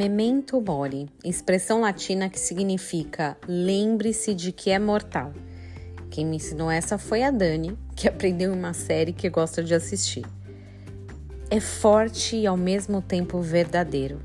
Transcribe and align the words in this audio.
Memento 0.00 0.58
mori, 0.62 1.10
expressão 1.22 1.82
latina 1.82 2.30
que 2.30 2.40
significa 2.40 3.36
lembre-se 3.46 4.32
de 4.32 4.50
que 4.50 4.70
é 4.70 4.78
mortal. 4.78 5.30
Quem 6.10 6.24
me 6.24 6.36
ensinou 6.36 6.70
essa 6.70 6.96
foi 6.96 7.22
a 7.22 7.30
Dani, 7.30 7.76
que 7.94 8.08
aprendeu 8.08 8.50
em 8.50 8.58
uma 8.58 8.72
série 8.72 9.12
que 9.12 9.28
gosta 9.28 9.62
de 9.62 9.74
assistir. 9.74 10.24
É 11.50 11.60
forte 11.60 12.34
e 12.34 12.46
ao 12.46 12.56
mesmo 12.56 13.02
tempo 13.02 13.42
verdadeiro. 13.42 14.22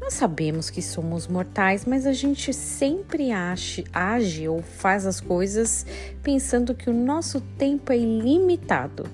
Nós 0.00 0.14
sabemos 0.14 0.70
que 0.70 0.80
somos 0.80 1.26
mortais, 1.26 1.84
mas 1.84 2.06
a 2.06 2.14
gente 2.14 2.54
sempre 2.54 3.30
age, 3.30 3.84
age 3.92 4.48
ou 4.48 4.62
faz 4.62 5.04
as 5.04 5.20
coisas 5.20 5.84
pensando 6.22 6.74
que 6.74 6.88
o 6.88 6.94
nosso 6.94 7.42
tempo 7.58 7.92
é 7.92 7.98
ilimitado. 7.98 9.04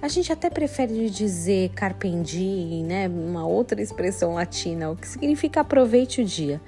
A 0.00 0.06
gente 0.06 0.32
até 0.32 0.48
prefere 0.48 1.10
dizer 1.10 1.70
carpendi, 1.70 2.84
né, 2.84 3.08
uma 3.08 3.44
outra 3.44 3.82
expressão 3.82 4.34
latina, 4.34 4.90
o 4.90 4.96
que 4.96 5.08
significa 5.08 5.60
aproveite 5.60 6.22
o 6.22 6.24
dia. 6.24 6.60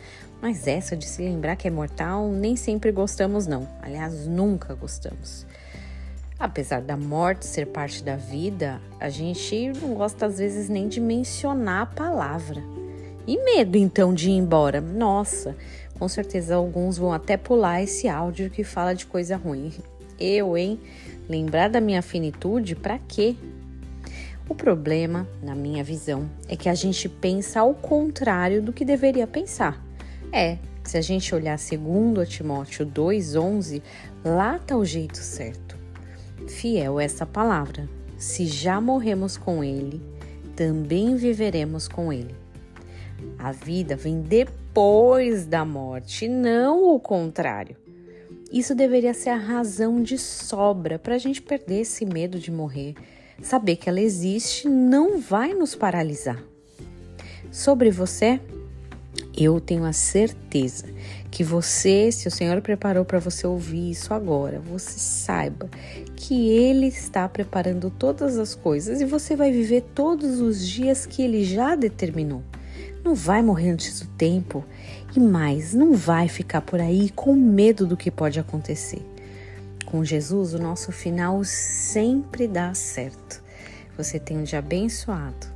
Mas 0.43 0.67
essa 0.67 0.97
de 0.97 1.07
se 1.07 1.23
lembrar 1.23 1.55
que 1.55 1.69
é 1.69 1.71
mortal, 1.71 2.29
nem 2.29 2.57
sempre 2.57 2.91
gostamos 2.91 3.47
não. 3.47 3.69
Aliás, 3.81 4.27
nunca 4.27 4.75
gostamos. 4.75 5.47
Apesar 6.41 6.81
da 6.81 6.97
morte 6.97 7.47
ser 7.47 7.67
parte 7.67 8.03
da 8.03 8.17
vida, 8.17 8.81
a 8.99 9.09
gente 9.09 9.73
não 9.81 9.95
gosta 9.95 10.27
às 10.27 10.39
vezes 10.39 10.69
nem 10.69 10.89
de 10.89 10.99
mencionar 10.99 11.83
a 11.83 11.87
palavra. 11.87 12.61
E 13.29 13.39
medo 13.45 13.77
então 13.77 14.13
de 14.13 14.31
ir 14.31 14.39
embora? 14.39 14.81
Nossa, 14.81 15.55
com 15.99 16.09
certeza 16.09 16.57
alguns 16.57 16.99
vão 16.99 17.13
até 17.13 17.37
pular 17.37 17.83
esse 17.83 18.09
áudio 18.09 18.51
que 18.51 18.65
fala 18.65 18.93
de 18.93 19.07
coisa 19.07 19.37
ruim. 19.37 19.73
Eu, 20.21 20.57
hein? 20.57 20.79
Lembrar 21.29 21.69
da 21.69 21.81
minha 21.81 22.03
finitude 22.03 22.77
para 22.77 22.99
quê? 22.99 23.35
O 24.49 24.55
problema, 24.55 25.29
na 25.43 25.55
minha 25.55 25.83
visão, 25.83 26.29
é 26.49 26.57
que 26.57 26.69
a 26.69 26.75
gente 26.75 27.09
pensa 27.09 27.61
ao 27.61 27.73
contrário 27.73 28.61
do 28.61 28.73
que 28.73 28.85
deveria 28.85 29.27
pensar. 29.27 29.81
É, 30.33 30.59
se 30.83 30.99
a 30.99 31.01
gente 31.01 31.35
olhar 31.35 31.59
segundo 31.59 32.27
Timóteo 32.27 32.85
2:11, 32.85 33.81
lá 34.25 34.59
tá 34.59 34.77
o 34.77 34.85
jeito 34.85 35.19
certo. 35.19 35.77
Fiel 36.49 36.99
essa 36.99 37.25
palavra. 37.25 37.89
Se 38.19 38.45
já 38.45 38.81
morremos 38.81 39.37
com 39.37 39.63
ele, 39.63 40.03
também 40.57 41.17
viveremos 41.17 41.87
com 41.87 42.13
ele. 42.13 42.35
A 43.39 43.53
vida 43.53 43.97
vem 43.97 44.21
depois 44.21 45.47
da 45.47 45.65
morte, 45.65 46.29
não 46.29 46.93
o 46.93 46.99
contrário. 46.99 47.77
Isso 48.53 48.75
deveria 48.75 49.15
ser 49.15 49.31
a 49.31 49.37
razão 49.37 50.03
de 50.03 50.19
sobra 50.19 50.99
para 50.99 51.15
a 51.15 51.19
gente 51.19 51.41
perder 51.41 51.83
esse 51.83 52.05
medo 52.05 52.39
de 52.39 52.51
morrer. 52.51 52.95
Saber 53.41 53.77
que 53.77 53.89
ela 53.89 54.01
existe 54.01 54.69
não 54.69 55.21
vai 55.21 55.55
nos 55.55 55.77
paralisar. 55.77 56.43
Sobre 57.51 57.91
você, 57.91 58.41
eu 59.37 59.61
tenho 59.61 59.85
a 59.85 59.93
certeza 59.93 60.87
que 61.31 61.45
você, 61.45 62.11
se 62.11 62.27
o 62.27 62.31
Senhor 62.31 62.61
preparou 62.61 63.05
para 63.05 63.21
você 63.21 63.47
ouvir 63.47 63.91
isso 63.91 64.13
agora, 64.13 64.59
você 64.59 64.99
saiba 64.99 65.71
que 66.17 66.49
Ele 66.49 66.87
está 66.87 67.29
preparando 67.29 67.89
todas 67.89 68.37
as 68.37 68.57
coisas 68.57 69.01
e 69.01 69.05
você 69.05 69.37
vai 69.37 69.53
viver 69.53 69.83
todos 69.95 70.41
os 70.41 70.67
dias 70.67 71.07
que 71.07 71.23
Ele 71.23 71.45
já 71.45 71.77
determinou 71.77 72.43
não 73.05 73.15
vai 73.15 73.43
morrer 73.43 73.71
antes 73.71 74.01
do 74.01 74.07
tempo 74.09 74.65
e 75.15 75.21
mais, 75.21 75.75
não 75.75 75.95
vai 75.95 76.29
ficar 76.29 76.61
por 76.61 76.81
aí 76.81 77.11
com 77.11 77.35
medo 77.35 77.87
do 77.87 77.97
que 77.97 78.11
pode 78.11 78.39
acontecer. 78.39 79.05
Com 79.87 80.05
Jesus, 80.05 80.55
o 80.55 80.59
nosso 80.59 80.93
final 80.93 81.43
sempre 81.45 82.47
dá 82.47 82.73
certo. 82.75 83.43
Você 83.97 84.19
tem 84.19 84.39
um 84.39 84.45
dia 84.45 84.61
abençoado. 84.61 85.50